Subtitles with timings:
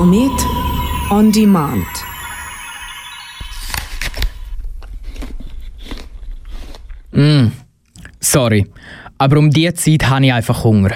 [0.00, 0.46] Komet
[1.10, 1.84] on Demand.
[7.12, 7.48] Mm,
[8.18, 8.64] sorry,
[9.18, 10.92] aber um diese Zeit habe ich einfach Hunger.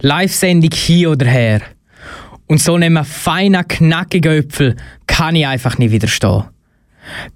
[0.00, 1.60] Live-Sendung hier oder her.
[2.46, 4.74] Und so einem feinen, knackigen Äpfel
[5.06, 6.44] kann ich einfach nicht widerstehen.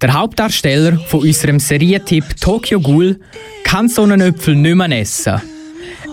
[0.01, 3.19] Der Hauptdarsteller von unserem Serientipp Tokyo Ghoul
[3.63, 5.39] kann so einen Äpfel nicht mehr essen.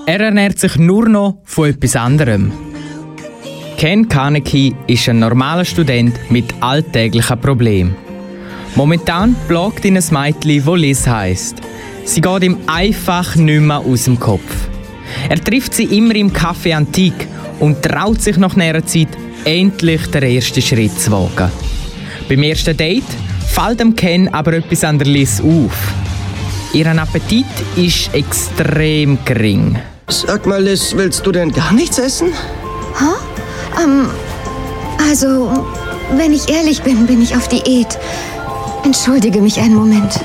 [0.07, 2.72] Er ernährt sich nur noch von etwas anderem.
[3.83, 7.97] Ken Kaneki ist ein normaler Student mit alltäglichen Problemen.
[8.77, 11.57] Momentan plagt ihn ein Mädchen, das Liz heisst.
[12.05, 14.69] Sie geht ihm einfach nicht mehr aus dem Kopf.
[15.29, 17.27] Er trifft sie immer im Café Antique
[17.59, 19.09] und traut sich nach einer Zeit
[19.45, 21.51] endlich den ersten Schritt zu wagen.
[22.29, 23.13] Beim ersten Date
[23.49, 25.77] fällt dem Ken aber etwas an der Liz auf.
[26.73, 29.77] Ihren Appetit ist extrem gering.
[30.07, 32.29] Sag mal, Liz, willst du denn gar nichts essen?
[33.01, 33.42] Huh?
[33.81, 34.09] Ähm,
[35.09, 35.67] also,
[36.17, 37.99] wenn ich ehrlich bin, bin ich auf Diät.
[38.85, 40.21] Entschuldige mich einen Moment.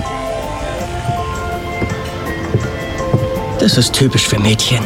[3.59, 4.79] Das ist typisch für Mädchen.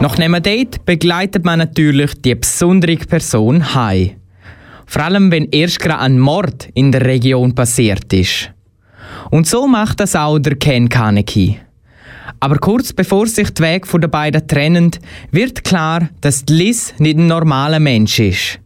[0.00, 4.12] Nach einem Date begleitet man natürlich die besondere Person heim.
[4.86, 8.50] Vor allem, wenn erst gerade ein Mord in der Region passiert ist.
[9.30, 11.58] Und so macht das auch der Ken Kaneki.
[12.40, 14.90] Aber kurz bevor sich die Wege der beiden trennen,
[15.30, 18.60] wird klar, dass Liz nicht ein normaler Mensch ist.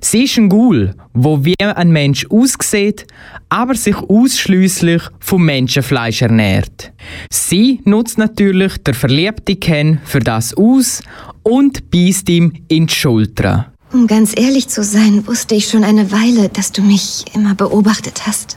[0.00, 3.06] Sie ist ein Ghoul, wo wie ein Mensch aussieht,
[3.48, 6.92] aber sich ausschließlich vom Menschenfleisch ernährt.
[7.30, 11.02] Sie nutzt natürlich der verliebte Ken für das aus
[11.42, 13.72] und beißt ihm in die Schulter.
[13.92, 18.26] Um ganz ehrlich zu sein, wusste ich schon eine Weile, dass du mich immer beobachtet
[18.26, 18.56] hast.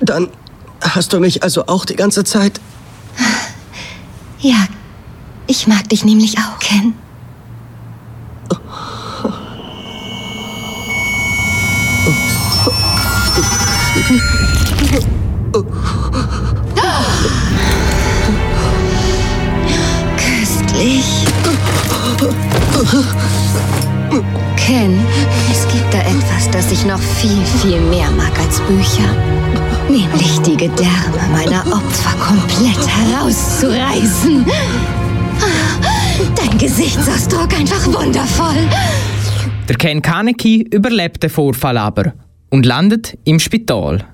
[0.00, 0.28] Dann
[0.80, 2.60] hast du mich also auch die ganze Zeit.
[4.44, 4.66] Ja,
[5.46, 6.92] ich mag dich nämlich auch, Ken.
[20.18, 21.24] Köstlich.
[24.56, 25.00] Ken,
[25.50, 27.30] es gibt da etwas, das ich noch viel,
[27.62, 29.08] viel mehr mag als Bücher.
[29.88, 32.73] Nämlich die Gedärme meiner Opfer komplett
[33.24, 34.44] herauszureißen.
[36.36, 38.68] Dein Gesichtsausdruck einfach wundervoll.
[39.68, 42.12] Der Ken Kaneki überlebt den Vorfall aber
[42.50, 44.04] und landet im Spital.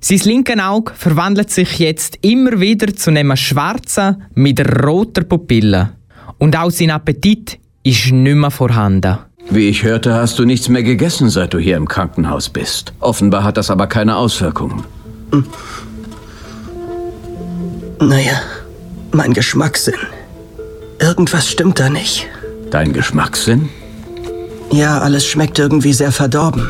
[0.00, 5.90] Sein linkes Auge verwandelt sich jetzt immer wieder zu einem schwarzen mit roter Pupille.
[6.38, 9.18] Und auch sein Appetit ist nicht mehr vorhanden.
[9.50, 12.94] Wie ich hörte, hast du nichts mehr gegessen, seit du hier im Krankenhaus bist.
[12.98, 14.84] Offenbar hat das aber keine Auswirkungen.
[18.08, 18.40] Naja,
[19.12, 19.94] mein Geschmackssinn.
[20.98, 22.26] Irgendwas stimmt da nicht.
[22.70, 23.68] Dein Geschmackssinn?
[24.72, 26.68] Ja, alles schmeckt irgendwie sehr verdorben.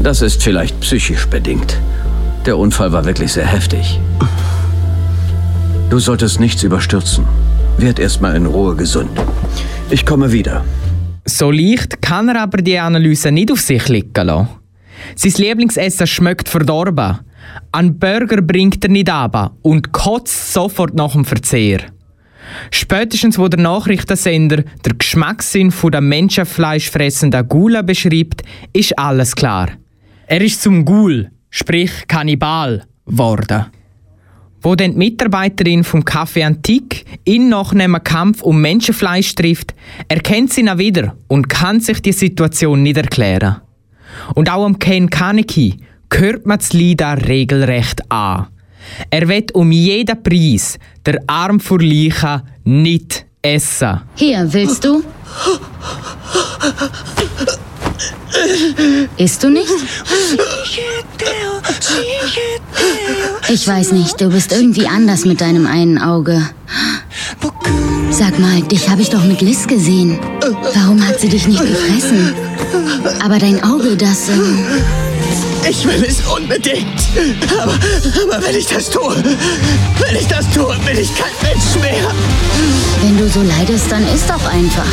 [0.00, 1.78] Das ist vielleicht psychisch bedingt.
[2.46, 3.98] Der Unfall war wirklich sehr heftig.
[5.90, 7.24] Du solltest nichts überstürzen.
[7.78, 9.10] Werd erstmal in Ruhe gesund.
[9.90, 10.64] Ich komme wieder.
[11.24, 14.48] So leicht kann er aber die Analyse nicht auf sich liegen lassen.
[15.16, 17.18] Sein Lieblingsessen schmeckt verdorben.
[17.72, 21.80] Ein Burger bringt er nicht ab und kotzt sofort nach dem Verzehr.
[22.70, 28.42] Spätestens, wo der Nachrichtensender der Geschmackssinn der menschenfleischfressenden Gula beschreibt,
[28.72, 29.70] ist alles klar.
[30.26, 33.66] Er ist zum Ghoul, sprich Kannibal, geworden.
[34.62, 39.74] Wo dann die Mitarbeiterin vom Café Antique ihn nach einem Kampf um Menschenfleisch trifft,
[40.08, 43.56] erkennt sie ihn wieder und kann sich die Situation nicht erklären.
[44.34, 45.78] Und auch am Ken Kaneki
[46.12, 48.46] hört man das Lied regelrecht an.
[49.10, 54.00] Er wird um jeden Preis der Arm vor Leichen nicht essen.
[54.14, 55.02] Hier, willst du?
[59.16, 59.68] Isst du nicht?
[63.48, 66.48] Ich weiß nicht, du bist irgendwie anders mit deinem einen Auge.
[68.10, 70.18] Sag mal, dich habe ich doch mit Liz gesehen.
[70.74, 72.34] Warum hat sie dich nicht gefressen?
[73.22, 74.28] Aber dein Auge, das...
[74.28, 74.66] Ähm
[75.68, 77.02] ich will es unbedingt.
[77.58, 79.16] Aber, aber wenn ich das tue,
[79.98, 82.10] wenn ich das tue, bin ich kein Mensch mehr.
[83.02, 84.84] Wenn du so leidest, dann ist doch einfach.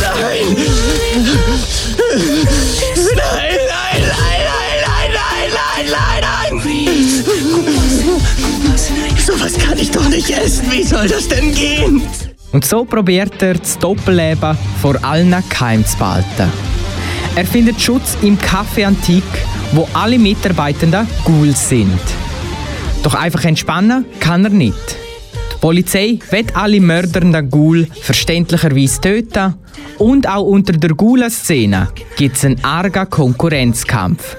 [0.00, 0.56] Nein!
[3.16, 4.40] Nein, nein, nein,
[4.86, 6.62] nein, nein, nein, nein, nein!
[9.26, 10.70] So was kann ich doch nicht essen.
[10.70, 12.02] Wie soll das denn gehen?
[12.52, 16.50] Und so probiert er das Doppelleben vor allen geheim zu behalten.
[17.36, 19.22] Er findet Schutz im Café Antique,
[19.72, 22.00] wo alle Mitarbeitenden Ghouls sind.
[23.02, 24.96] Doch einfach entspannen kann er nicht.
[25.52, 29.54] Die Polizei wird alle mördernden Ghoul verständlicherweise töten
[29.98, 34.36] und auch unter der Ghoul-Szene gibt es einen argen Konkurrenzkampf.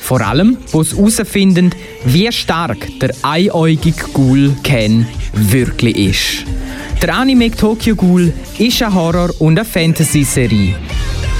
[0.00, 1.70] Vor allem, wo sie herausfinden,
[2.04, 6.59] wie stark der einäugige Ghoul Ken wirklich ist.
[7.02, 10.74] Der Anime Tokyo Ghoul ist eine Horror- und eine Fantasy-Serie.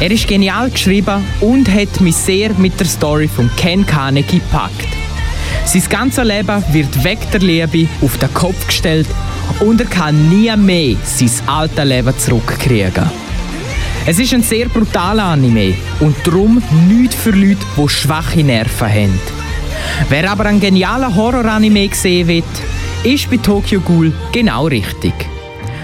[0.01, 4.89] Er ist genial geschrieben und hat mich sehr mit der Story von Ken Kaneki gepackt.
[5.67, 9.07] Sein ganzes Leben wird weg der Liebe auf den Kopf gestellt
[9.61, 13.11] und er kann nie mehr sein altes Leben zurückkriegen.
[14.07, 19.21] Es ist ein sehr brutaler Anime und darum nicht für Leute, die schwache Nerven haben.
[20.09, 22.45] Wer aber einen genialen Horror-Anime gesehen wird,
[23.05, 25.13] ist bei Tokyo Ghoul genau richtig.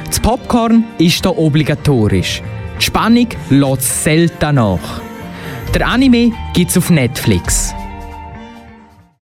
[0.06, 2.42] Das Popcorn ist hier obligatorisch.
[2.80, 5.00] Die Spannung lässt selten nach.
[5.74, 7.74] Der Anime gibt es auf Netflix.